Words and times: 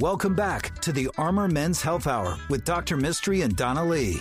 Welcome 0.00 0.34
back 0.34 0.78
to 0.80 0.92
the 0.92 1.08
Armor 1.16 1.46
Men's 1.48 1.80
Health 1.80 2.06
Hour 2.06 2.36
with 2.50 2.64
Dr. 2.64 2.96
Mistry 2.96 3.44
and 3.44 3.54
Donna 3.56 3.84
Lee. 3.84 4.20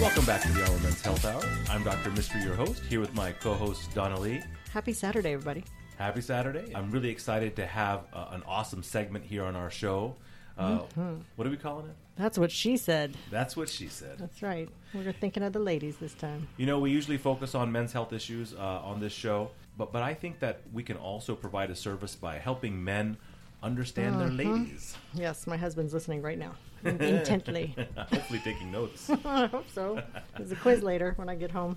Welcome 0.00 0.24
back 0.24 0.42
to 0.42 0.52
the 0.52 0.64
Armor 0.64 0.78
Men's 0.78 1.02
Health 1.02 1.24
Hour. 1.24 1.42
I'm 1.68 1.82
Dr. 1.82 2.10
Mistry, 2.10 2.44
your 2.44 2.54
host, 2.54 2.82
here 2.84 3.00
with 3.00 3.12
my 3.14 3.32
co-host 3.32 3.92
Donna 3.94 4.20
Lee. 4.20 4.40
Happy 4.72 4.92
Saturday, 4.92 5.32
everybody. 5.32 5.64
Happy 5.98 6.20
Saturday. 6.20 6.72
I'm 6.74 6.90
really 6.92 7.10
excited 7.10 7.56
to 7.56 7.66
have 7.66 8.04
uh, 8.12 8.28
an 8.30 8.42
awesome 8.46 8.84
segment 8.84 9.24
here 9.24 9.44
on 9.44 9.56
our 9.56 9.70
show. 9.70 10.14
Uh, 10.60 10.78
Mm-hmm. 10.80 11.14
What 11.36 11.46
are 11.46 11.50
we 11.50 11.56
calling 11.56 11.86
it? 11.86 11.96
That's 12.16 12.36
what 12.38 12.50
she 12.50 12.76
said. 12.76 13.16
That's 13.30 13.56
what 13.56 13.68
she 13.68 13.88
said. 13.88 14.18
That's 14.18 14.42
right. 14.42 14.68
We're 14.92 15.12
thinking 15.12 15.42
of 15.42 15.52
the 15.54 15.58
ladies 15.58 15.96
this 15.96 16.12
time. 16.14 16.48
You 16.58 16.66
know, 16.66 16.78
we 16.78 16.90
usually 16.90 17.16
focus 17.16 17.54
on 17.54 17.72
men's 17.72 17.92
health 17.92 18.12
issues 18.12 18.52
uh, 18.54 18.58
on 18.90 19.00
this 19.00 19.12
show, 19.12 19.50
but 19.78 19.90
but 19.92 20.02
I 20.02 20.12
think 20.14 20.38
that 20.40 20.60
we 20.72 20.82
can 20.82 20.96
also 20.98 21.34
provide 21.34 21.70
a 21.70 21.74
service 21.76 22.14
by 22.14 22.38
helping 22.38 22.84
men 22.84 23.16
understand 23.62 24.16
Uh-huh. 24.16 24.24
their 24.26 24.32
ladies. 24.44 24.96
Yes, 25.14 25.46
my 25.46 25.56
husband's 25.56 25.92
listening 25.94 26.20
right 26.22 26.38
now, 26.38 26.52
intently. 26.84 27.74
Hopefully, 27.96 28.40
taking 28.44 28.70
notes. 28.70 29.10
I 29.24 29.46
hope 29.46 29.68
so. 29.70 30.02
There's 30.36 30.52
a 30.52 30.56
quiz 30.56 30.82
later 30.82 31.12
when 31.16 31.28
I 31.28 31.34
get 31.36 31.50
home. 31.50 31.76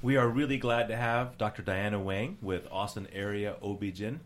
We 0.00 0.16
are 0.16 0.28
really 0.28 0.58
glad 0.58 0.86
to 0.88 0.96
have 0.96 1.36
Dr. 1.38 1.60
Diana 1.62 1.98
Wang 1.98 2.38
with 2.40 2.68
Austin 2.70 3.08
Area 3.12 3.56
OB-GYN. 3.60 4.20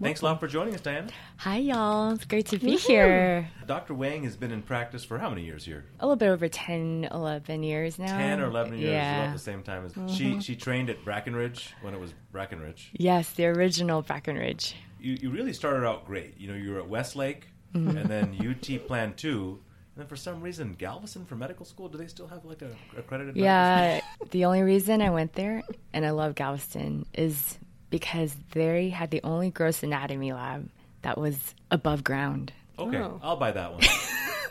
Thanks 0.00 0.20
a 0.20 0.24
lot 0.24 0.38
for 0.38 0.46
joining 0.46 0.72
us, 0.74 0.80
Diana. 0.80 1.08
Hi, 1.38 1.56
y'all. 1.56 2.12
It's 2.12 2.24
great 2.24 2.46
to 2.46 2.58
be 2.58 2.76
here. 2.76 3.50
Dr. 3.66 3.92
Wang 3.94 4.22
has 4.22 4.36
been 4.36 4.52
in 4.52 4.62
practice 4.62 5.02
for 5.02 5.18
how 5.18 5.28
many 5.28 5.42
years 5.44 5.64
here? 5.64 5.84
A 5.98 6.06
little 6.06 6.14
bit 6.16 6.28
over 6.28 6.46
10, 6.48 7.08
11 7.10 7.64
years 7.64 7.98
now. 7.98 8.16
10 8.16 8.40
or 8.40 8.46
11 8.46 8.78
years 8.78 8.92
Yeah. 8.92 9.24
about 9.24 9.32
the 9.32 9.38
same 9.40 9.64
time 9.64 9.84
as 9.86 10.14
she 10.14 10.40
she 10.40 10.54
trained 10.54 10.90
at 10.90 11.04
Brackenridge 11.04 11.70
when 11.82 11.92
it 11.92 11.98
was 11.98 12.14
Brackenridge. 12.32 12.90
Yes, 12.92 13.32
the 13.32 13.46
original 13.46 14.04
Brackenridge. 14.04 14.74
You 15.00 15.18
you 15.20 15.30
really 15.30 15.52
started 15.52 15.84
out 15.84 16.06
great. 16.06 16.38
You 16.38 16.48
know, 16.48 16.54
you 16.54 16.70
were 16.72 16.78
at 16.78 16.88
Westlake 16.88 17.48
Mm-hmm. 17.74 17.96
and 17.98 18.08
then 18.08 18.36
UT 18.40 18.86
Plan 18.86 19.12
2 19.14 19.58
and 19.96 20.02
then 20.02 20.08
for 20.08 20.16
some 20.16 20.42
reason 20.42 20.74
Galveston 20.78 21.24
for 21.24 21.36
medical 21.36 21.64
school, 21.64 21.88
do 21.88 21.96
they 21.96 22.06
still 22.06 22.26
have 22.28 22.44
like 22.44 22.60
a 22.60 22.68
accredited 22.98 23.34
medical 23.34 23.42
Yeah, 23.42 24.00
the 24.30 24.44
only 24.44 24.60
reason 24.62 25.00
I 25.00 25.08
went 25.08 25.32
there 25.32 25.62
and 25.94 26.04
I 26.04 26.10
love 26.10 26.34
Galveston 26.34 27.06
is 27.14 27.58
because 27.88 28.36
they 28.50 28.90
had 28.90 29.10
the 29.10 29.22
only 29.24 29.50
gross 29.50 29.82
anatomy 29.82 30.34
lab 30.34 30.68
that 31.00 31.16
was 31.16 31.54
above 31.70 32.04
ground. 32.04 32.52
Okay, 32.78 32.98
Oh. 32.98 33.18
I'll 33.22 33.36
buy 33.36 33.52
that 33.52 33.72
one. 33.72 33.82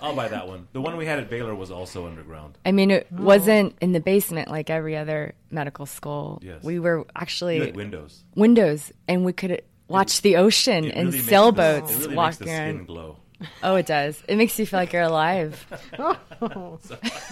I'll 0.01 0.15
buy 0.15 0.27
that 0.29 0.47
one. 0.47 0.67
The 0.73 0.81
one 0.81 0.97
we 0.97 1.05
had 1.05 1.19
at 1.19 1.29
Baylor 1.29 1.53
was 1.53 1.69
also 1.69 2.07
underground. 2.07 2.57
I 2.65 2.71
mean, 2.71 2.89
it 2.89 3.07
oh. 3.15 3.21
wasn't 3.23 3.75
in 3.81 3.91
the 3.91 3.99
basement 3.99 4.49
like 4.49 4.71
every 4.71 4.97
other 4.97 5.35
medical 5.51 5.85
school. 5.85 6.39
Yes. 6.43 6.63
We 6.63 6.79
were 6.79 6.99
You 6.99 7.05
actually 7.15 7.59
had 7.59 7.75
windows. 7.75 8.23
windows, 8.35 8.91
and 9.07 9.23
we 9.23 9.31
could 9.33 9.61
watch 9.87 10.21
the 10.21 10.37
ocean 10.37 10.85
It 10.85 10.95
and 10.95 11.05
really 11.07 11.17
makes 11.17 11.29
sailboats 11.29 11.89
the, 11.89 11.95
it 11.95 11.99
really 12.09 12.15
makes 12.15 12.37
the 12.37 12.45
around. 12.45 12.75
skin 12.75 12.85
glow. 12.85 13.17
Oh, 13.61 13.75
it 13.75 13.85
does. 13.85 14.23
It 14.29 14.37
makes 14.37 14.57
you 14.57 14.65
feel 14.65 14.79
like 14.79 14.93
you're 14.93 15.01
alive. 15.03 15.65
Oh, 16.41 16.79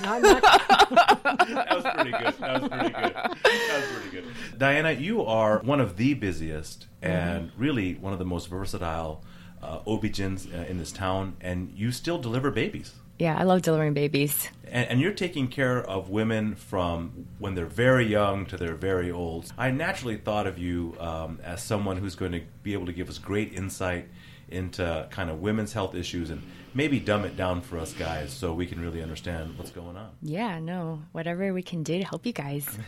not, 0.02 0.22
not, 0.22 0.42
that 0.42 1.68
was 1.72 1.84
pretty 1.94 2.12
good. 2.12 2.34
That 2.40 2.62
was 2.62 2.70
pretty 2.70 2.90
good. 2.90 3.14
That 3.14 3.38
was 3.80 3.92
pretty 3.92 4.10
good. 4.12 4.26
Diana, 4.58 4.92
you 4.92 5.24
are 5.26 5.60
one 5.60 5.80
of 5.82 5.98
the 5.98 6.14
busiest 6.14 6.88
and 7.02 7.52
really 7.58 7.96
one 7.96 8.14
of 8.14 8.20
the 8.20 8.26
most 8.26 8.48
versatile 8.48 9.24
uh, 9.62 9.80
OB-GYNs 9.86 10.48
uh, 10.54 10.66
in 10.68 10.78
this 10.78 10.92
town, 10.92 11.36
and 11.42 11.72
you 11.76 11.92
still 11.92 12.18
deliver 12.18 12.50
babies. 12.52 12.94
Yeah, 13.20 13.38
I 13.38 13.44
love 13.44 13.62
delivering 13.62 13.94
babies. 13.94 14.50
And, 14.66 14.90
and 14.90 15.00
you're 15.00 15.14
taking 15.14 15.48
care 15.48 15.82
of 15.84 16.10
women 16.10 16.56
from 16.56 17.28
when 17.40 17.56
they're 17.56 17.66
very 17.66 18.06
young 18.06 18.46
to 18.48 18.58
they're 18.58 18.76
very 18.76 19.12
old. 19.12 19.52
I 19.58 19.72
naturally 19.72 20.18
thought 20.18 20.48
of 20.48 20.58
you 20.58 20.96
um, 21.00 21.40
as 21.44 21.62
someone 21.62 21.98
who's 21.98 22.16
going 22.16 22.32
to 22.32 22.42
be 22.64 22.74
able 22.74 22.88
to 22.88 22.94
give 22.94 23.10
us 23.10 23.20
great 23.20 23.54
insight 23.54 24.08
into 24.50 25.08
kind 25.10 25.30
of 25.30 25.42
women's 25.42 25.74
health 25.74 25.96
issues 25.96 26.30
and 26.30 26.42
maybe 26.74 27.00
dumb 27.00 27.24
it 27.26 27.38
down 27.38 27.62
for 27.62 27.78
us 27.78 27.94
guys 27.94 28.32
so 28.32 28.54
we 28.54 28.66
can 28.66 28.80
really 28.80 29.02
understand 29.02 29.58
what's 29.58 29.72
going 29.72 29.96
on. 29.96 30.10
Yeah, 30.22 30.60
no, 30.60 31.02
whatever 31.12 31.54
we 31.54 31.64
can 31.64 31.84
do 31.84 32.00
to 32.00 32.06
help 32.06 32.26
you 32.26 32.34
guys. 32.34 32.66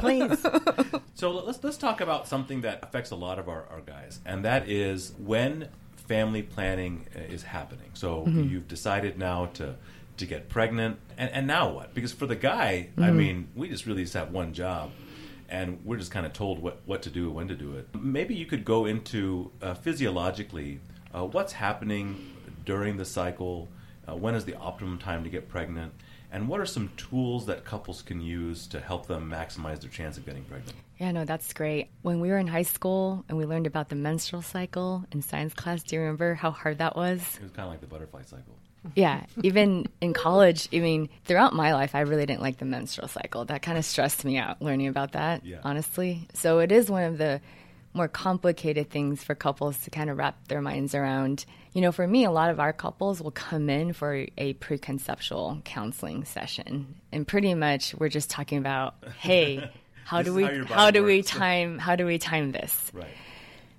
please. 0.00 0.44
So 1.14 1.30
let's 1.30 1.62
let's 1.62 1.76
talk 1.76 2.00
about 2.00 2.28
something 2.28 2.62
that 2.62 2.80
affects 2.82 3.10
a 3.10 3.16
lot 3.16 3.38
of 3.38 3.48
our, 3.48 3.66
our 3.70 3.80
guys, 3.80 4.20
and 4.24 4.44
that 4.44 4.68
is 4.68 5.14
when 5.18 5.68
family 6.12 6.42
planning 6.42 7.06
uh, 7.16 7.34
is 7.34 7.42
happening. 7.42 7.90
So 7.94 8.24
you've 8.50 8.68
decided 8.68 9.18
now 9.18 9.46
to 9.54 9.76
to 10.18 10.26
get 10.26 10.48
pregnant, 10.48 10.98
and, 11.16 11.30
and 11.36 11.46
now 11.46 11.72
what? 11.76 11.94
Because 11.94 12.12
for 12.12 12.26
the 12.26 12.36
guy, 12.36 12.90
I 12.98 13.10
mean, 13.10 13.48
we 13.56 13.68
just 13.68 13.86
really 13.86 14.02
just 14.02 14.14
have 14.14 14.30
one 14.30 14.52
job, 14.52 14.90
and 15.48 15.66
we're 15.86 15.96
just 15.96 16.12
kind 16.12 16.26
of 16.26 16.32
told 16.34 16.56
what 16.64 16.76
what 16.84 17.00
to 17.02 17.10
do, 17.10 17.30
when 17.30 17.48
to 17.48 17.54
do 17.54 17.76
it. 17.78 17.88
Maybe 18.18 18.34
you 18.34 18.46
could 18.46 18.64
go 18.64 18.84
into 18.84 19.50
uh, 19.62 19.74
physiologically 19.74 20.80
uh, 21.14 21.24
what's 21.34 21.54
happening 21.54 22.06
during 22.66 22.98
the 22.98 23.06
cycle. 23.06 23.68
Uh, 24.06 24.16
when 24.16 24.34
is 24.34 24.44
the 24.44 24.56
optimum 24.56 24.98
time 24.98 25.24
to 25.24 25.30
get 25.30 25.48
pregnant? 25.48 25.92
And 26.32 26.48
what 26.48 26.60
are 26.60 26.66
some 26.66 26.90
tools 26.96 27.44
that 27.46 27.64
couples 27.64 28.00
can 28.00 28.20
use 28.22 28.66
to 28.68 28.80
help 28.80 29.06
them 29.06 29.30
maximize 29.30 29.80
their 29.80 29.90
chance 29.90 30.16
of 30.16 30.24
getting 30.24 30.44
pregnant? 30.44 30.74
Yeah, 30.98 31.12
no, 31.12 31.24
that's 31.26 31.52
great. 31.52 31.88
When 32.00 32.20
we 32.20 32.30
were 32.30 32.38
in 32.38 32.46
high 32.46 32.62
school 32.62 33.24
and 33.28 33.36
we 33.36 33.44
learned 33.44 33.66
about 33.66 33.90
the 33.90 33.96
menstrual 33.96 34.40
cycle 34.40 35.04
in 35.12 35.20
science 35.20 35.52
class, 35.52 35.82
do 35.82 35.94
you 35.96 36.00
remember 36.00 36.34
how 36.34 36.50
hard 36.50 36.78
that 36.78 36.96
was? 36.96 37.20
It 37.36 37.42
was 37.42 37.50
kind 37.52 37.66
of 37.66 37.72
like 37.72 37.80
the 37.82 37.86
butterfly 37.86 38.22
cycle. 38.22 38.56
Yeah, 38.96 39.26
even 39.42 39.86
in 40.00 40.12
college, 40.12 40.68
I 40.72 40.78
mean, 40.78 41.08
throughout 41.24 41.54
my 41.54 41.72
life, 41.72 41.94
I 41.94 42.00
really 42.00 42.26
didn't 42.26 42.40
like 42.42 42.58
the 42.58 42.64
menstrual 42.64 43.06
cycle. 43.08 43.44
That 43.44 43.62
kind 43.62 43.78
of 43.78 43.84
stressed 43.84 44.24
me 44.24 44.38
out 44.38 44.60
learning 44.60 44.88
about 44.88 45.12
that, 45.12 45.44
Yeah. 45.44 45.58
honestly. 45.62 46.26
So 46.34 46.58
it 46.60 46.72
is 46.72 46.90
one 46.90 47.04
of 47.04 47.18
the 47.18 47.40
more 47.94 48.08
complicated 48.08 48.90
things 48.90 49.22
for 49.22 49.34
couples 49.34 49.78
to 49.84 49.90
kind 49.90 50.08
of 50.08 50.16
wrap 50.16 50.48
their 50.48 50.60
minds 50.60 50.94
around. 50.94 51.44
You 51.72 51.82
know, 51.82 51.92
for 51.92 52.06
me, 52.06 52.24
a 52.24 52.30
lot 52.30 52.50
of 52.50 52.60
our 52.60 52.72
couples 52.72 53.20
will 53.20 53.30
come 53.30 53.68
in 53.68 53.92
for 53.92 54.26
a 54.36 54.54
preconceptual 54.54 55.62
counseling 55.64 56.24
session, 56.24 56.94
and 57.12 57.26
pretty 57.26 57.54
much 57.54 57.94
we're 57.94 58.08
just 58.08 58.30
talking 58.30 58.58
about, 58.58 58.94
hey, 59.18 59.70
how 60.04 60.22
do 60.22 60.34
we 60.34 60.44
how 60.44 60.64
how 60.64 60.90
do 60.90 61.02
we 61.02 61.22
time 61.22 61.78
how 61.78 61.96
do 61.96 62.06
we 62.06 62.18
time 62.18 62.52
this? 62.52 62.90
Right. 62.92 63.06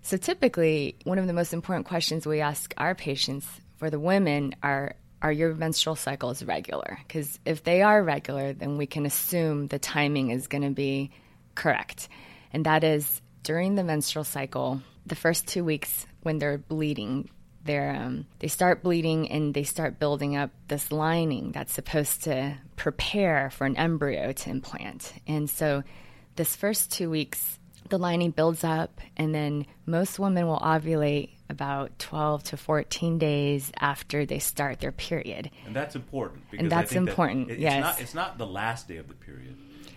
So 0.02 0.18
typically, 0.18 0.98
one 1.06 1.18
of 1.18 1.28
the 1.28 1.34
most 1.34 1.54
important 1.54 1.88
questions 1.88 2.26
we 2.26 2.42
ask 2.42 2.74
our 2.78 2.94
patients 2.94 3.48
for 3.78 3.90
the 3.90 4.00
women 4.00 4.56
are 4.62 4.96
are 5.22 5.32
your 5.32 5.56
menstrual 5.56 5.96
cycles 5.96 6.44
regular? 6.44 7.00
Because 7.08 7.40
if 7.46 7.64
they 7.64 7.82
are 7.82 8.04
regular, 8.04 8.52
then 8.54 8.78
we 8.78 8.86
can 8.86 9.06
assume 9.06 9.68
the 9.68 9.80
timing 9.80 10.32
is 10.32 10.48
going 10.48 10.64
to 10.64 10.72
be 10.72 11.12
correct. 11.56 12.10
And 12.52 12.66
that 12.66 12.84
is 12.84 13.22
during 13.44 13.76
the 13.76 13.84
menstrual 13.84 14.24
cycle, 14.24 14.82
the 15.06 15.16
first 15.16 15.48
two 15.48 15.64
weeks 15.64 16.06
when 16.24 16.40
they're 16.40 16.58
bleeding, 16.58 17.30
they're, 17.66 17.96
um, 17.96 18.26
they 18.40 18.48
start 18.48 18.84
bleeding 18.84 19.30
and 19.32 19.54
they 19.54 19.64
start 19.64 20.00
building 20.00 20.36
up 20.36 20.50
this 20.68 20.92
lining 20.92 21.52
that's 21.52 21.74
supposed 21.74 22.24
to 22.24 22.56
prepare 22.76 23.50
for 23.50 23.66
an 23.66 23.78
embryo 23.78 24.32
to 24.32 24.50
implant. 24.50 25.14
And 25.28 25.50
so, 25.50 25.84
this 26.36 26.56
first 26.56 26.92
two 26.92 27.10
weeks, 27.10 27.60
the 27.90 28.00
lining 28.00 28.32
builds 28.32 28.64
up, 28.64 29.00
and 29.18 29.36
then 29.36 29.66
most 29.86 30.18
women 30.18 30.48
will 30.48 30.58
ovulate 30.60 31.30
about 31.50 32.00
12 32.00 32.44
to 32.46 32.58
14 32.58 33.20
days 33.20 33.72
after 33.80 34.26
they 34.26 34.40
start 34.40 34.80
their 34.80 34.92
period. 34.92 35.52
And 35.68 35.76
that's 35.76 35.96
important. 35.96 36.50
Because 36.50 36.64
And 36.64 36.74
I 36.74 36.78
that's 36.82 36.92
think 36.94 37.06
that 37.06 37.12
important, 37.12 37.50
it- 37.50 37.54
it's 37.54 37.62
yes. 37.62 37.82
Not, 37.84 38.02
it's 38.02 38.14
not 38.16 38.38
the 38.40 38.48
last 38.48 38.88
day 38.88 38.98
of 38.98 39.08
the 39.10 39.14
period. 39.14 39.56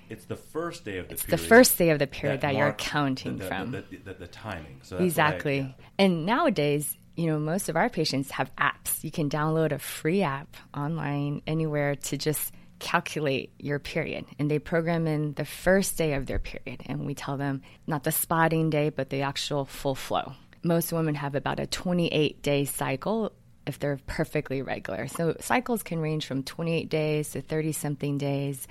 It's 0.09 0.25
the 0.27 0.37
first 0.37 0.85
day 0.85 0.99
of 0.99 1.09
the 1.09 1.15
It's 1.15 1.23
period. 1.25 1.41
the 1.41 1.47
first 1.47 1.79
day 1.79 1.91
of 1.91 1.99
the 1.99 2.07
period 2.07 2.41
that, 2.43 2.55
you're 2.55 2.73
counting 2.73 3.39
the, 3.39 3.45
the, 3.45 3.49
from. 3.49 3.71
The, 3.73 4.15
the, 4.15 4.27
timing. 4.27 4.81
So 4.83 4.97
that's 4.97 5.01
what 5.01 5.01
I- 5.01 5.05
Exactly. 5.05 5.59
yeah. 5.59 5.73
And 5.99 6.27
nowadays, 6.27 6.97
you 7.17 7.27
know, 7.27 7.39
most 7.39 7.69
of 7.69 7.77
our 7.77 7.89
patients 7.89 8.31
have 8.33 8.55
apps. 8.57 9.03
You 9.03 9.11
can 9.11 9.29
download 9.31 9.73
a 9.73 9.79
free 9.79 10.23
app 10.23 10.57
online 10.77 11.43
anywhere 11.47 11.95
to 11.97 12.17
just 12.17 12.53
calculate 12.79 13.53
your 13.59 13.79
period. 13.79 14.27
And 14.39 14.51
they 14.51 14.59
program 14.59 15.07
in 15.07 15.33
the 15.35 15.45
first 15.47 15.97
day 15.97 16.13
of 16.15 16.27
their 16.27 16.39
period. 16.39 16.83
And 16.87 17.07
we 17.07 17.15
tell 17.15 17.37
them 17.37 17.63
not 17.87 18.05
the 18.05 18.13
spotting 18.13 18.69
day, 18.71 18.91
but 18.91 19.09
the 19.11 19.23
actual 19.23 19.65
full 19.65 19.95
flow. 19.95 20.35
Most 20.63 20.93
women 20.93 21.15
have 21.15 21.35
about 21.35 21.59
a 21.61 21.67
28 21.67 22.43
day 22.43 22.65
cycle 22.65 23.33
if 23.67 23.79
they're 23.79 23.99
perfectly 24.07 24.63
regular. 24.63 25.09
So 25.09 25.37
cycles 25.41 25.83
can 25.83 25.99
range 26.01 26.27
from 26.27 26.43
28 26.43 26.89
days 26.89 27.31
to 27.31 27.41
30 27.41 27.73
something 27.73 28.19
days. 28.19 28.69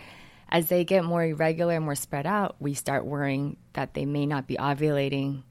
As 0.49 0.67
they 0.67 0.83
get 0.83 1.03
more 1.03 1.23
irregular, 1.23 1.79
more 1.79 1.95
spread 1.95 2.25
out, 2.25 2.55
we 2.59 2.73
start 2.73 3.05
worrying 3.05 3.57
that 3.73 3.93
they 3.93 4.05
may 4.05 4.25
not 4.25 4.47
be 4.47 4.55
ovulating 4.55 5.43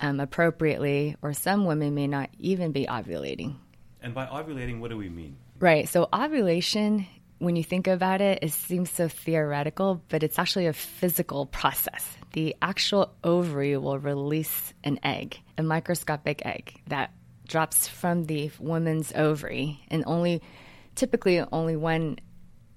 um, 0.00 0.20
appropriately, 0.20 1.16
or 1.22 1.32
some 1.32 1.64
women 1.64 1.94
may 1.94 2.06
not 2.06 2.30
even 2.38 2.72
be 2.72 2.86
ovulating. 2.86 3.56
And 4.02 4.14
by 4.14 4.26
ovulating, 4.26 4.80
what 4.80 4.90
do 4.90 4.96
we 4.96 5.08
mean? 5.08 5.36
Right. 5.58 5.88
So, 5.88 6.08
ovulation, 6.12 7.06
when 7.38 7.56
you 7.56 7.64
think 7.64 7.86
about 7.86 8.20
it, 8.20 8.40
it 8.42 8.52
seems 8.52 8.90
so 8.90 9.08
theoretical, 9.08 10.02
but 10.08 10.22
it's 10.22 10.38
actually 10.38 10.66
a 10.66 10.72
physical 10.72 11.46
process. 11.46 12.04
The 12.32 12.56
actual 12.60 13.14
ovary 13.22 13.76
will 13.76 13.98
release 13.98 14.74
an 14.82 14.98
egg, 15.02 15.38
a 15.56 15.62
microscopic 15.62 16.44
egg 16.44 16.80
that 16.88 17.12
drops 17.46 17.86
from 17.86 18.24
the 18.24 18.50
woman's 18.58 19.12
ovary, 19.14 19.80
and 19.88 20.04
only 20.06 20.42
typically 20.94 21.40
only 21.52 21.76
one 21.76 22.18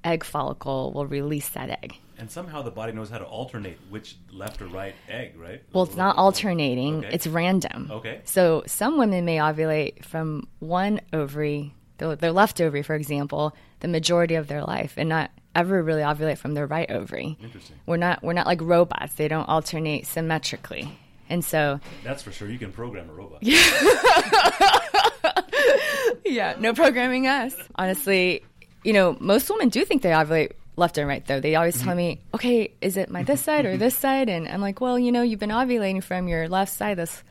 egg 0.05 0.23
follicle 0.23 0.93
will 0.93 1.05
release 1.07 1.49
that 1.49 1.69
egg. 1.69 1.95
And 2.17 2.31
somehow 2.31 2.61
the 2.61 2.71
body 2.71 2.93
knows 2.93 3.09
how 3.09 3.17
to 3.17 3.25
alternate 3.25 3.77
which 3.89 4.15
left 4.31 4.61
or 4.61 4.67
right 4.67 4.95
egg, 5.09 5.37
right? 5.37 5.61
Well, 5.73 5.83
it's 5.83 5.97
not 5.97 6.15
alternating, 6.17 6.99
Okay. 6.99 7.09
it's 7.11 7.27
random. 7.27 7.89
Okay. 7.91 8.21
So 8.23 8.63
some 8.67 8.97
women 8.97 9.25
may 9.25 9.35
ovulate 9.37 10.05
from 10.05 10.47
one 10.59 11.01
ovary, 11.11 11.73
their, 11.97 12.15
their 12.15 12.31
left 12.31 12.61
ovary, 12.61 12.83
for 12.83 12.95
example, 12.95 13.53
the 13.81 13.89
majority 13.89 14.35
of 14.35 14.47
their 14.47 14.63
life, 14.63 14.93
and 14.95 15.09
not 15.09 15.29
ever 15.55 15.83
really 15.83 16.03
ovulate 16.03 16.37
from 16.37 16.53
their 16.53 16.65
right 16.67 16.89
ovary. 16.89 17.37
Interesting. 17.43 17.75
We're 17.85 17.97
not 17.97 18.23
we're 18.23 18.31
not 18.33 18.47
like 18.47 18.61
robots; 18.61 19.15
they 19.15 19.27
don't 19.27 19.47
alternate 19.49 20.05
symmetrically, 20.05 20.97
and 21.29 21.43
so 21.43 21.79
That's 22.03 22.23
for 22.23 22.31
sure. 22.31 22.47
You 22.49 22.59
can 22.59 22.71
program 22.71 23.09
a 23.09 23.13
robot. 23.13 23.39
yeah, 26.25 26.55
no 26.59 26.73
programming 26.73 27.27
us. 27.27 27.55
Honestly, 27.75 28.43
you 28.85 28.93
know, 28.93 29.17
most 29.19 29.49
women 29.49 29.69
do 29.69 29.83
think 29.83 30.01
they 30.01 30.11
ovulate 30.11 30.51
left 30.75 30.97
and 30.97 31.07
right 31.07 31.25
though. 31.25 31.39
They 31.39 31.55
always 31.55 31.75
tell 31.75 31.89
mm-hmm. 31.89 31.97
me, 31.97 32.21
"Okay, 32.33 32.73
is 32.81 32.97
it 32.97 33.09
my 33.09 33.23
this 33.23 33.41
side 33.41 33.65
or 33.65 33.69
mm-hmm. 33.69 33.79
this 33.79 33.97
side?" 33.97 34.29
And 34.29 34.47
I'm 34.47 34.61
like, 34.61 34.79
"Well, 34.79 34.99
you 34.99 35.11
know, 35.11 35.21
you've 35.21 35.39
been 35.39 35.49
ovulating 35.49 36.03
from 36.03 36.27
your 36.27 36.47
left 36.47 36.73
side 36.73 36.97
this 36.97 37.23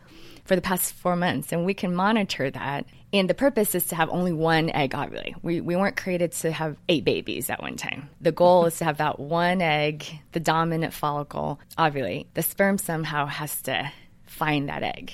for 0.45 0.57
the 0.57 0.63
past 0.63 0.93
4 0.95 1.17
months 1.17 1.53
and 1.53 1.65
we 1.65 1.75
can 1.75 1.95
monitor 1.95 2.51
that." 2.51 2.87
And 3.13 3.31
the 3.31 3.35
purpose 3.35 3.77
is 3.77 3.87
to 3.87 3.97
have 3.97 4.11
only 4.11 4.33
one 4.33 4.71
egg 4.71 4.91
ovulate. 4.91 5.37
We 5.43 5.61
we 5.61 5.77
weren't 5.77 5.97
created 5.97 6.33
to 6.33 6.51
have 6.51 6.77
eight 6.89 7.05
babies 7.05 7.49
at 7.49 7.63
one 7.63 7.77
time. 7.77 8.11
The 8.21 8.33
goal 8.33 8.67
is 8.67 8.79
to 8.79 8.85
have 8.85 8.99
that 8.99 9.21
one 9.21 9.63
egg, 9.63 10.05
the 10.33 10.41
dominant 10.41 10.93
follicle, 10.93 11.61
ovulate. 11.79 12.27
The 12.35 12.43
sperm 12.43 12.79
somehow 12.79 13.27
has 13.27 13.63
to 13.63 13.93
find 14.27 14.69
that 14.69 14.83
egg. 14.83 15.13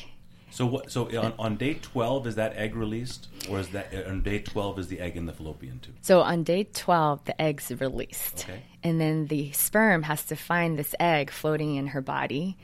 So 0.50 0.66
what? 0.66 0.90
So 0.90 1.06
on, 1.18 1.32
on 1.38 1.56
day 1.56 1.74
twelve 1.74 2.26
is 2.26 2.34
that 2.36 2.56
egg 2.56 2.74
released, 2.74 3.28
or 3.48 3.60
is 3.60 3.68
that 3.68 3.94
on 4.06 4.22
day 4.22 4.40
twelve 4.40 4.78
is 4.78 4.88
the 4.88 5.00
egg 5.00 5.16
in 5.16 5.26
the 5.26 5.32
fallopian 5.32 5.78
tube? 5.80 5.96
So 6.02 6.20
on 6.20 6.42
day 6.42 6.64
12, 6.64 7.24
the 7.24 7.40
egg's 7.40 7.70
released. 7.80 8.46
Okay. 8.48 8.62
And 8.82 9.00
then 9.00 9.26
the 9.26 9.52
sperm 9.52 10.02
has 10.02 10.24
to 10.26 10.36
find 10.36 10.78
this 10.78 10.94
egg 10.98 11.30
floating 11.30 11.76
in 11.76 11.88
her 11.88 12.00
body, 12.00 12.56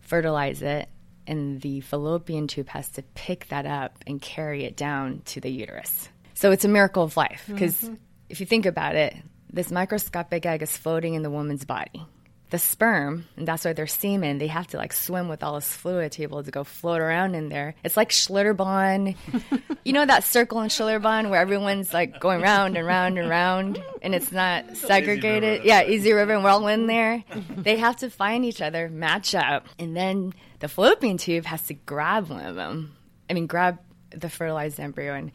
fertilize 0.00 0.62
it, 0.62 0.88
and 1.26 1.60
the 1.60 1.80
fallopian 1.80 2.46
tube 2.46 2.68
has 2.68 2.88
to 2.90 3.02
pick 3.14 3.48
that 3.48 3.66
up 3.66 3.98
and 4.06 4.20
carry 4.20 4.64
it 4.64 4.76
down 4.76 5.22
to 5.26 5.40
the 5.40 5.50
uterus. 5.50 6.08
So 6.34 6.50
it's 6.50 6.64
a 6.64 6.68
miracle 6.68 7.02
of 7.02 7.16
life 7.16 7.44
because 7.46 7.76
mm-hmm. 7.82 7.94
if 8.28 8.40
you 8.40 8.46
think 8.46 8.66
about 8.66 8.96
it, 8.96 9.14
this 9.52 9.70
microscopic 9.70 10.44
egg 10.46 10.62
is 10.62 10.76
floating 10.76 11.14
in 11.14 11.22
the 11.22 11.30
woman's 11.30 11.64
body. 11.64 12.04
The 12.50 12.58
sperm, 12.58 13.26
and 13.36 13.48
that's 13.48 13.64
why 13.64 13.72
they're 13.72 13.86
semen, 13.86 14.38
they 14.38 14.46
have 14.46 14.66
to 14.68 14.76
like 14.76 14.92
swim 14.92 15.28
with 15.28 15.42
all 15.42 15.54
this 15.54 15.72
fluid 15.72 16.12
to 16.12 16.18
be 16.18 16.22
able 16.22 16.44
to 16.44 16.50
go 16.50 16.62
float 16.62 17.00
around 17.00 17.34
in 17.34 17.48
there. 17.48 17.74
It's 17.82 17.96
like 17.96 18.10
Schlitterbahn. 18.10 19.16
you 19.84 19.92
know 19.92 20.06
that 20.06 20.24
circle 20.24 20.60
in 20.60 20.68
Schlitterbahn 20.68 21.30
where 21.30 21.40
everyone's 21.40 21.92
like 21.92 22.20
going 22.20 22.42
round 22.42 22.76
and 22.76 22.86
round 22.86 23.18
and 23.18 23.28
round 23.28 23.82
and 24.02 24.14
it's 24.14 24.30
not 24.30 24.76
segregated? 24.76 25.60
River. 25.60 25.66
Yeah, 25.66 25.80
Lazy 25.80 26.12
River, 26.12 26.34
and 26.34 26.44
we're 26.44 26.50
all 26.50 26.68
in 26.68 26.86
there. 26.86 27.24
they 27.50 27.78
have 27.78 27.96
to 27.96 28.10
find 28.10 28.44
each 28.44 28.60
other, 28.60 28.88
match 28.88 29.34
up, 29.34 29.66
and 29.78 29.96
then 29.96 30.32
the 30.60 30.68
fallopian 30.68 31.16
tube 31.16 31.46
has 31.46 31.62
to 31.62 31.74
grab 31.74 32.28
one 32.28 32.44
of 32.44 32.54
them. 32.54 32.94
I 33.28 33.32
mean, 33.32 33.46
grab 33.46 33.78
the 34.10 34.28
fertilized 34.28 34.78
embryo 34.78 35.14
and, 35.14 35.32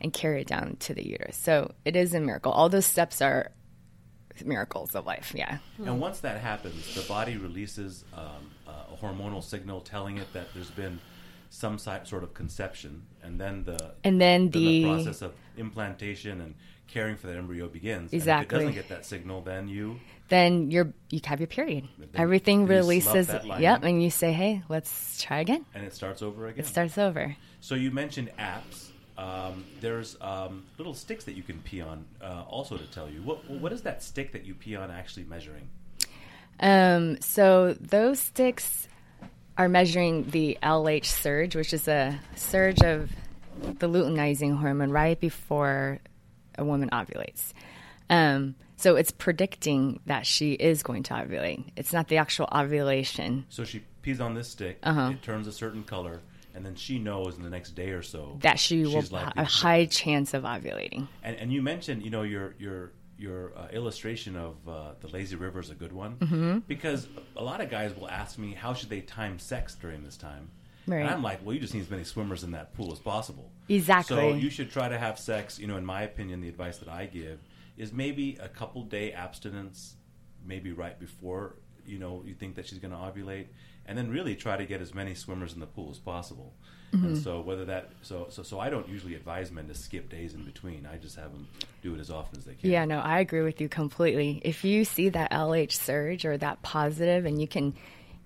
and 0.00 0.12
carry 0.12 0.42
it 0.42 0.46
down 0.46 0.76
to 0.80 0.94
the 0.94 1.06
uterus. 1.06 1.36
So 1.36 1.72
it 1.84 1.96
is 1.96 2.14
a 2.14 2.20
miracle. 2.20 2.52
All 2.52 2.68
those 2.68 2.86
steps 2.86 3.20
are 3.20 3.50
miracles 4.44 4.94
of 4.94 5.06
life, 5.06 5.32
yeah. 5.34 5.58
And 5.78 6.00
once 6.00 6.20
that 6.20 6.40
happens, 6.40 6.94
the 6.94 7.02
body 7.02 7.36
releases 7.36 8.04
um, 8.14 8.50
a 8.66 8.96
hormonal 9.02 9.42
signal 9.42 9.80
telling 9.80 10.18
it 10.18 10.32
that 10.32 10.48
there's 10.54 10.70
been 10.70 11.00
some 11.50 11.78
sort 11.78 12.22
of 12.22 12.32
conception, 12.34 13.02
and 13.22 13.38
then 13.38 13.64
the 13.64 13.92
And 14.04 14.20
then 14.20 14.50
then 14.50 14.62
the- 14.62 14.84
process 14.84 15.22
of 15.22 15.32
implantation 15.56 16.40
and 16.40 16.54
caring 16.88 17.16
for 17.16 17.26
that 17.26 17.36
embryo 17.36 17.68
begins. 17.68 18.12
Exactly. 18.12 18.42
And 18.42 18.44
if 18.44 18.52
it 18.52 18.56
doesn't 18.58 18.74
get 18.74 18.88
that 18.96 19.06
signal, 19.06 19.40
then 19.42 19.68
you 19.68 19.98
then 20.28 20.70
you're 20.70 20.92
you 21.10 21.20
have 21.24 21.40
your 21.40 21.46
period. 21.46 21.88
Then- 21.98 22.08
Everything 22.14 22.66
then 22.66 22.78
releases. 22.78 23.28
Yep, 23.28 23.82
and 23.84 24.02
you 24.02 24.08
say, 24.10 24.32
"Hey, 24.32 24.62
let's 24.68 25.22
try 25.22 25.40
again." 25.40 25.64
and 25.74 25.84
it 25.84 25.94
starts 25.94 26.22
over 26.22 26.46
again. 26.48 26.60
It 26.64 26.66
starts 26.66 26.96
over. 26.96 27.36
So 27.60 27.74
you 27.74 27.90
mentioned 27.90 28.30
apps. 28.38 28.88
Um, 29.22 29.64
there's 29.80 30.16
um, 30.20 30.64
little 30.78 30.94
sticks 30.94 31.24
that 31.24 31.34
you 31.34 31.44
can 31.44 31.60
pee 31.60 31.80
on, 31.80 32.04
uh, 32.20 32.42
also 32.48 32.76
to 32.76 32.86
tell 32.86 33.08
you 33.08 33.22
what 33.22 33.48
what 33.48 33.72
is 33.72 33.82
that 33.82 34.02
stick 34.02 34.32
that 34.32 34.44
you 34.44 34.54
pee 34.54 34.74
on 34.74 34.90
actually 34.90 35.24
measuring? 35.24 35.68
Um, 36.58 37.20
so 37.20 37.74
those 37.80 38.18
sticks 38.18 38.88
are 39.56 39.68
measuring 39.68 40.30
the 40.30 40.58
LH 40.62 41.04
surge, 41.04 41.54
which 41.54 41.72
is 41.72 41.86
a 41.86 42.18
surge 42.34 42.80
of 42.82 43.10
the 43.62 43.88
luteinizing 43.88 44.58
hormone 44.58 44.90
right 44.90 45.18
before 45.20 46.00
a 46.58 46.64
woman 46.64 46.90
ovulates. 46.90 47.52
Um, 48.10 48.56
so 48.76 48.96
it's 48.96 49.12
predicting 49.12 50.00
that 50.06 50.26
she 50.26 50.52
is 50.52 50.82
going 50.82 51.04
to 51.04 51.14
ovulate. 51.14 51.70
It's 51.76 51.92
not 51.92 52.08
the 52.08 52.16
actual 52.16 52.48
ovulation 52.52 53.46
So 53.48 53.64
she 53.64 53.82
pees 54.02 54.20
on 54.20 54.34
this 54.34 54.48
stick. 54.48 54.78
Uh-huh. 54.82 55.10
It 55.12 55.22
turns 55.22 55.46
a 55.46 55.52
certain 55.52 55.84
color, 55.84 56.20
and 56.54 56.64
then 56.64 56.74
she 56.74 56.98
knows 56.98 57.36
in 57.36 57.42
the 57.42 57.50
next 57.50 57.70
day 57.72 57.90
or 57.90 58.02
so 58.02 58.38
that 58.42 58.58
she 58.58 58.84
will 58.84 59.02
have 59.02 59.32
a 59.36 59.44
high 59.44 59.86
chance 59.86 60.34
of 60.34 60.44
ovulating. 60.44 61.08
And, 61.22 61.36
and 61.36 61.52
you 61.52 61.62
mentioned, 61.62 62.02
you 62.02 62.10
know, 62.10 62.22
your 62.22 62.54
your 62.58 62.92
your 63.18 63.56
uh, 63.56 63.68
illustration 63.72 64.36
of 64.36 64.56
uh, 64.68 64.92
the 65.00 65.08
lazy 65.08 65.36
river 65.36 65.60
is 65.60 65.70
a 65.70 65.74
good 65.74 65.92
one 65.92 66.16
Mm-hmm. 66.16 66.58
because 66.66 67.06
a 67.36 67.42
lot 67.44 67.60
of 67.60 67.70
guys 67.70 67.94
will 67.96 68.08
ask 68.08 68.36
me 68.38 68.52
how 68.52 68.74
should 68.74 68.88
they 68.90 69.00
time 69.00 69.38
sex 69.38 69.74
during 69.76 70.02
this 70.02 70.16
time. 70.16 70.50
Right. 70.88 70.98
And 71.02 71.08
I'm 71.08 71.22
like, 71.22 71.44
well, 71.44 71.54
you 71.54 71.60
just 71.60 71.74
need 71.74 71.82
as 71.82 71.90
many 71.90 72.02
swimmers 72.02 72.42
in 72.42 72.50
that 72.52 72.74
pool 72.74 72.92
as 72.92 72.98
possible. 72.98 73.52
Exactly. 73.68 74.16
So 74.16 74.34
you 74.34 74.50
should 74.50 74.72
try 74.72 74.88
to 74.88 74.98
have 74.98 75.16
sex. 75.18 75.60
You 75.60 75.68
know, 75.68 75.76
in 75.76 75.84
my 75.84 76.02
opinion, 76.02 76.40
the 76.40 76.48
advice 76.48 76.78
that 76.78 76.88
I 76.88 77.06
give 77.06 77.38
is 77.76 77.92
maybe 77.92 78.36
a 78.40 78.48
couple 78.48 78.82
day 78.82 79.12
abstinence, 79.12 79.94
maybe 80.44 80.72
right 80.72 80.98
before 80.98 81.54
you 81.86 81.98
know 81.98 82.22
you 82.26 82.34
think 82.34 82.56
that 82.56 82.66
she's 82.66 82.78
going 82.78 82.92
to 82.92 82.98
ovulate, 82.98 83.46
and 83.86 83.96
then 83.96 84.10
really 84.10 84.34
try 84.34 84.56
to 84.56 84.64
get 84.64 84.80
as 84.80 84.94
many 84.94 85.14
swimmers 85.14 85.54
in 85.54 85.60
the 85.60 85.66
pool 85.66 85.90
as 85.90 85.98
possible. 85.98 86.52
Mm-hmm. 86.92 87.06
And 87.06 87.18
so 87.18 87.40
whether 87.40 87.64
that 87.66 87.90
so 88.02 88.26
so 88.28 88.42
so 88.42 88.60
I 88.60 88.68
don't 88.68 88.88
usually 88.88 89.14
advise 89.14 89.50
men 89.50 89.66
to 89.68 89.74
skip 89.74 90.10
days 90.10 90.34
in 90.34 90.44
between. 90.44 90.86
I 90.86 90.98
just 90.98 91.16
have 91.16 91.32
them 91.32 91.48
do 91.82 91.94
it 91.94 92.00
as 92.00 92.10
often 92.10 92.38
as 92.38 92.44
they 92.44 92.54
can. 92.54 92.70
Yeah, 92.70 92.84
no, 92.84 92.98
I 92.98 93.20
agree 93.20 93.40
with 93.40 93.60
you 93.60 93.68
completely. 93.68 94.42
If 94.44 94.64
you 94.64 94.84
see 94.84 95.08
that 95.08 95.30
LH 95.30 95.72
surge 95.72 96.26
or 96.26 96.36
that 96.36 96.60
positive, 96.62 97.24
and 97.24 97.40
you 97.40 97.48
can 97.48 97.74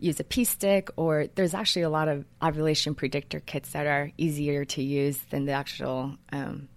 use 0.00 0.19
a 0.19 0.25
pee 0.25 0.44
stick, 0.44 0.91
or 0.97 1.29
there's 1.37 1.55
actually 1.55 1.82
a 1.82 1.88
lot 1.88 2.08
of 2.08 2.25
ovulation 2.43 2.94
predictor 2.94 3.41
kits 3.41 3.70
that 3.70 3.87
are 3.87 4.11
easier 4.19 4.64
to 4.64 4.82
use 4.82 5.19
than 5.31 5.44
the 5.44 5.53
actual. 5.53 6.17
Um, 6.32 6.69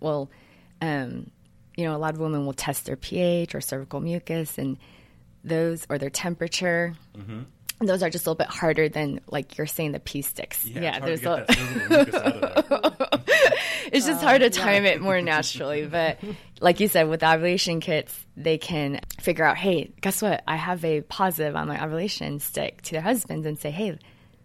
well, 0.00 0.30
um, 0.80 1.30
you 1.76 1.84
know, 1.84 1.94
a 1.94 1.98
lot 1.98 2.14
of 2.14 2.20
women 2.20 2.46
will 2.46 2.54
test 2.54 2.86
their 2.86 2.96
pH 2.96 3.54
or 3.54 3.60
cervical 3.60 4.00
mucus, 4.00 4.56
and 4.56 4.78
those 5.46 5.86
or 5.88 5.98
their 5.98 6.10
temperature. 6.10 6.94
Mm-hmm. 7.16 7.86
Those 7.86 8.02
are 8.02 8.08
just 8.08 8.26
a 8.26 8.30
little 8.30 8.38
bit 8.38 8.48
harder 8.48 8.88
than, 8.88 9.20
like 9.30 9.58
you're 9.58 9.66
saying, 9.66 9.92
the 9.92 10.00
pee 10.00 10.22
sticks. 10.22 10.64
Yeah, 10.64 10.98
there's 10.98 11.20
it's 11.20 11.26
hard 11.26 11.42
a, 11.42 11.46
to 11.46 11.54
get 11.54 11.66
that 11.66 11.68
cervical 11.68 11.96
mucus 11.96 12.14
out 12.14 12.36
of 12.36 12.98
there. 12.98 13.10
it's 13.92 14.06
just 14.06 14.22
hard 14.22 14.40
to 14.40 14.50
time 14.50 14.84
it 14.86 15.00
more 15.00 15.20
naturally. 15.20 15.86
But 15.96 16.18
like 16.60 16.80
you 16.80 16.88
said, 16.88 17.08
with 17.08 17.22
ovulation 17.22 17.80
kits, 17.80 18.14
they 18.36 18.58
can 18.58 19.00
figure 19.20 19.44
out, 19.44 19.56
hey, 19.56 19.92
guess 20.00 20.22
what? 20.22 20.42
I 20.46 20.56
have 20.56 20.84
a 20.84 21.02
positive 21.02 21.54
on 21.54 21.68
my 21.68 21.82
ovulation 21.82 22.40
stick 22.40 22.82
to 22.82 22.92
their 22.92 23.02
husbands 23.02 23.46
and 23.46 23.58
say, 23.58 23.70
hey, 23.70 23.98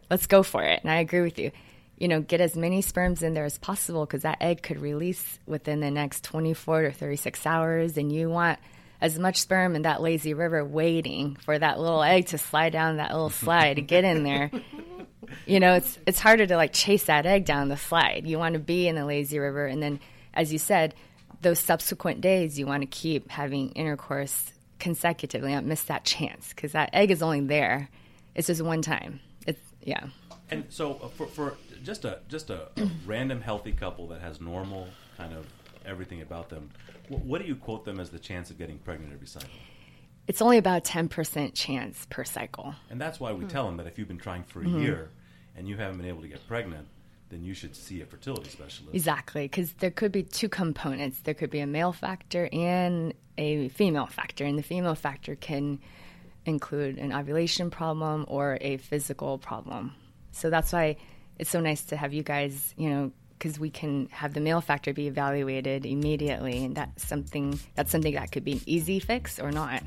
let's 0.10 0.28
go 0.28 0.44
for 0.44 0.64
it. 0.64 0.82
And 0.84 0.92
I 0.92 1.00
agree 1.00 1.22
with 1.22 1.40
you. 1.40 1.52
You 1.98 2.08
know, 2.08 2.20
get 2.20 2.42
as 2.42 2.58
many 2.58 2.82
sperms 2.82 3.24
in 3.24 3.34
there 3.34 3.46
as 3.46 3.58
possible 3.58 4.06
because 4.06 4.24
that 4.24 4.42
egg 4.42 4.62
could 4.62 4.82
release 4.82 5.40
within 5.46 5.80
the 5.80 5.92
next 5.92 6.24
24 6.24 6.84
to 6.84 6.92
36 6.92 7.46
hours. 7.46 7.98
And 7.98 8.12
you 8.12 8.30
want 8.30 8.60
as 9.02 9.18
much 9.18 9.38
sperm 9.38 9.76
in 9.76 9.82
that 9.82 10.02
lazy 10.02 10.34
river 10.34 10.64
waiting 10.64 11.36
for 11.44 11.58
that 11.58 11.80
little 11.80 12.04
egg 12.04 12.28
to 12.28 12.38
slide 12.38 12.72
down 12.72 12.98
that 12.98 13.12
little 13.12 13.32
slide 13.32 13.76
to 13.76 13.82
get 13.82 14.04
in 14.04 14.24
there. 14.24 14.52
You 15.46 15.62
know 15.62 15.76
it's 15.76 15.98
it's 16.06 16.20
harder 16.20 16.46
to 16.46 16.58
like 16.58 16.74
chase 16.74 17.06
that 17.06 17.26
egg 17.26 17.46
down 17.46 17.70
the 17.70 17.78
slide. 17.78 18.28
You 18.28 18.38
want 18.38 18.54
to 18.54 18.60
be 18.60 18.90
in 18.90 18.96
the 18.96 19.06
lazy 19.06 19.40
river 19.40 19.66
and 19.66 19.82
then 19.82 20.02
as 20.34 20.52
you 20.52 20.60
said 20.60 20.94
those 21.42 21.58
subsequent 21.58 22.20
days 22.20 22.60
you 22.60 22.66
want 22.68 22.82
to 22.82 22.88
keep 22.88 23.30
having 23.32 23.70
intercourse 23.70 24.52
consecutively. 24.78 25.54
Don't 25.54 25.68
miss 25.68 25.84
that 25.84 26.04
chance 26.04 26.50
because 26.50 26.74
that 26.74 26.90
egg 26.92 27.12
is 27.12 27.22
only 27.22 27.40
there. 27.40 27.88
It's 28.36 28.48
just 28.48 28.62
one 28.62 28.82
time. 28.82 29.22
It's 29.48 29.62
yeah. 29.82 30.08
And 30.50 30.66
so 30.68 31.00
uh, 31.02 31.08
for, 31.08 31.28
for 31.28 31.58
just 31.82 32.04
a 32.04 32.20
just 32.28 32.50
a, 32.50 32.68
a 32.76 32.90
random 33.06 33.40
healthy 33.40 33.72
couple 33.72 34.08
that 34.08 34.20
has 34.20 34.42
normal 34.42 34.88
kind 35.18 35.34
of 35.34 35.46
everything 35.86 36.22
about 36.22 36.50
them, 36.50 36.70
wh- 37.08 37.26
what 37.26 37.42
do 37.42 37.48
you 37.48 37.56
quote 37.56 37.86
them 37.86 38.00
as 38.00 38.10
the 38.10 38.20
chance 38.20 38.50
of 38.50 38.58
getting 38.58 38.78
pregnant 38.80 39.14
every 39.14 39.28
cycle? 39.28 39.50
it's 40.28 40.42
only 40.42 40.58
about 40.58 40.84
10% 40.84 41.54
chance 41.54 42.08
per 42.10 42.24
cycle 42.24 42.74
And 42.90 43.02
that's 43.02 43.20
why 43.20 43.34
we 43.34 43.44
hmm. 43.44 43.50
tell 43.50 43.66
them 43.66 43.78
that 43.78 43.88
if 43.88 43.98
you've 43.98 44.08
been 44.08 44.18
trying 44.18 44.44
for 44.44 44.62
a 44.62 44.64
hmm. 44.64 44.80
year 44.80 45.10
and 45.56 45.68
you 45.68 45.78
haven't 45.78 45.98
been 45.98 46.08
able 46.08 46.22
to 46.22 46.28
get 46.28 46.48
pregnant, 46.48 46.88
then 47.30 47.44
you 47.44 47.54
should 47.54 47.76
see 47.76 48.02
a 48.02 48.06
fertility 48.06 48.50
specialist. 48.50 48.94
Exactly, 48.94 49.44
because 49.44 49.74
there 49.74 49.92
could 49.92 50.12
be 50.12 50.24
two 50.24 50.50
components. 50.50 51.20
There 51.22 51.34
could 51.34 51.50
be 51.50 51.60
a 51.60 51.68
male 51.68 51.94
factor 51.94 52.48
and 52.52 53.14
a 53.38 53.70
female 53.70 54.06
factor, 54.06 54.46
and 54.46 54.58
the 54.58 54.64
female 54.64 54.96
factor 54.96 55.36
can 55.36 55.80
include 56.46 56.98
an 56.98 57.14
ovulation 57.14 57.70
problem 57.70 58.26
or 58.28 58.58
a 58.62 58.78
physical 58.78 59.38
problem. 59.38 59.94
So 60.32 60.50
that's 60.50 60.74
why 60.74 60.98
it's 61.40 61.50
so 61.50 61.62
nice 61.62 61.84
to 61.86 61.98
have 61.98 62.14
you 62.14 62.24
guys, 62.24 62.74
you 62.78 62.90
know, 62.90 63.12
because 63.42 63.60
we 63.60 63.72
can 63.72 64.08
have 64.12 64.36
the 64.36 64.40
male 64.40 64.62
factor 64.62 64.94
be 64.94 65.08
evaluated 65.08 65.84
immediately, 65.84 66.64
and 66.64 66.76
that's 66.76 67.08
something 67.08 67.60
that's 67.74 67.90
something 67.90 68.14
that 68.14 68.32
could 68.32 68.44
be 68.44 68.54
an 68.54 68.62
easy 68.68 69.00
fix 69.00 69.40
or 69.40 69.52
not. 69.52 69.82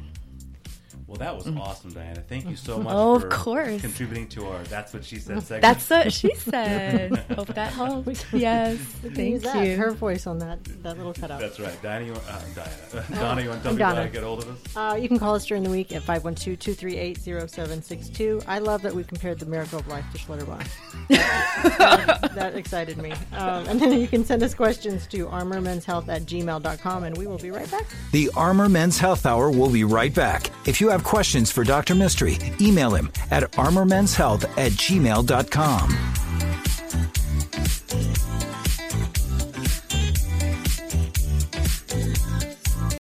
Well, 1.15 1.21
that 1.33 1.37
was 1.37 1.47
awesome, 1.57 1.93
Diana. 1.93 2.21
Thank 2.29 2.49
you 2.51 2.57
so 2.57 2.79
much 2.79 2.93
Oh, 2.93 3.15
of 3.15 3.23
for 3.23 3.29
course. 3.29 3.81
contributing 3.81 4.27
to 4.31 4.49
our 4.49 4.65
That's 4.65 4.93
What 4.93 5.05
She 5.05 5.19
Said 5.21 5.41
segment. 5.45 5.63
That's 5.63 5.89
what 5.89 6.13
she 6.13 6.35
said. 6.35 7.17
Hope 7.37 7.47
that 7.55 7.73
helps. 7.73 8.25
Yes, 8.33 8.79
Use 9.05 9.15
thank 9.15 9.43
that, 9.43 9.65
you. 9.65 9.77
Her 9.77 9.93
voice 9.93 10.27
on 10.27 10.41
that, 10.41 10.59
that 10.83 10.97
little 10.97 11.15
cutout. 11.15 11.39
That's 11.39 11.61
right. 11.61 11.81
Diana, 11.83 12.07
you, 12.07 12.15
uh, 12.15 12.41
Diana. 12.57 13.05
Donna, 13.15 13.43
you 13.43 13.49
want 13.51 13.63
to 13.63 13.69
tell 13.69 13.73
I'm 13.73 13.77
people 13.79 13.95
how 13.95 14.03
to 14.03 14.09
get 14.09 14.25
hold 14.25 14.43
of 14.43 14.49
us? 14.51 14.59
Uh, 14.77 14.97
you 14.97 15.07
can 15.07 15.21
call 15.21 15.37
us 15.37 15.47
during 15.47 15.63
the 15.63 15.71
week 15.71 15.93
at 15.93 16.03
512-238-0762. 16.03 18.43
I 18.49 18.59
love 18.59 18.83
that 18.83 18.93
we 18.95 19.05
compared 19.05 19.39
the 19.39 19.47
miracle 19.47 19.79
of 19.79 19.87
life 19.87 20.05
to 20.13 20.19
Schlitterbahn. 20.19 20.67
that, 21.11 22.31
that 22.35 22.57
excited 22.57 22.99
me. 22.99 23.13
Um, 23.33 23.69
and 23.69 23.79
then 23.81 23.93
you 24.01 24.09
can 24.09 24.25
send 24.25 24.43
us 24.43 24.53
questions 24.55 25.07
to 25.09 25.27
armormenshealth 25.27 26.09
at 26.09 26.23
gmail.com, 26.23 27.05
and 27.05 27.17
we 27.17 27.27
will 27.29 27.39
be 27.39 27.51
right 27.53 27.71
back. 27.71 27.85
The 28.13 28.31
Armor 28.37 28.69
Men's 28.69 28.99
Health 28.99 29.27
Hour 29.27 29.51
will 29.51 29.71
be 29.71 29.85
right 29.85 30.13
back. 30.15 30.51
If 30.67 30.81
you 30.81 30.89
have 30.89 31.04
questions 31.05 31.51
for 31.51 31.63
Dr. 31.63 31.95
Mistry, 31.95 32.61
email 32.61 32.95
him 32.95 33.13
at 33.31 33.45
armormenshealth 33.53 34.45
at 34.59 34.73
gmail.com. 34.73 36.34